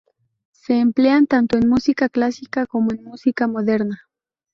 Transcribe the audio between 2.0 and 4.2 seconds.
clásica como en música moderna.